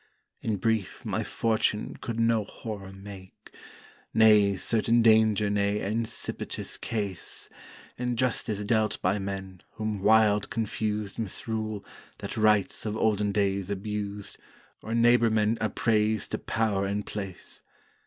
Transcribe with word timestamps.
In 0.41 0.57
brief 0.57 1.05
my 1.05 1.23
Fortune 1.23 1.95
could 1.95 2.19
no 2.19 2.43
horror 2.43 2.91
make, 2.91 3.53
Ne 4.15 4.55
certain 4.55 5.03
danger 5.03 5.47
ne 5.47 5.77
ancipitous 5.79 6.75
case 6.81 7.49
(Injustice 7.99 8.63
dealt 8.63 8.99
by 9.03 9.19
men, 9.19 9.61
whom 9.73 9.99
wild 10.01 10.49
confused 10.49 11.19
Misrule, 11.19 11.85
that 12.17 12.35
rights 12.35 12.83
of 12.87 12.97
olden 12.97 13.31
days 13.31 13.69
abused, 13.69 14.39
O'er 14.83 14.95
neighbour 14.95 15.29
men 15.29 15.55
upraised 15.61 16.31
to 16.31 16.39
power 16.39 16.87
and 16.87 17.05
place!) 17.05 17.61